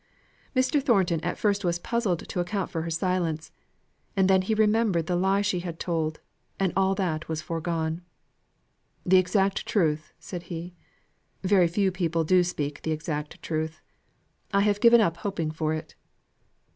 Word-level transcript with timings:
Mr. 0.55 0.81
Thornton 0.81 1.19
at 1.23 1.37
first 1.37 1.63
was 1.63 1.77
puzzled 1.77 2.27
to 2.27 2.39
account 2.39 2.71
for 2.71 2.81
her 2.81 2.89
silence; 2.89 3.51
and 4.17 4.27
then 4.27 4.41
he 4.41 4.55
remembered 4.55 5.05
the 5.05 5.15
lie 5.15 5.43
she 5.43 5.59
had 5.59 5.79
told, 5.79 6.19
and 6.59 6.73
all 6.75 6.95
that 6.95 7.29
was 7.29 7.43
foregone. 7.43 8.01
"The 9.05 9.19
exact 9.19 9.67
truth!" 9.67 10.11
said 10.17 10.41
he. 10.49 10.73
"Very 11.43 11.67
few 11.67 11.91
people 11.91 12.23
do 12.23 12.43
speak 12.43 12.81
the 12.81 12.89
exact 12.89 13.43
truth. 13.43 13.79
I 14.51 14.61
have 14.61 14.81
given 14.81 15.01
up 15.01 15.17
hoping 15.17 15.51
for 15.51 15.71
it. 15.71 15.93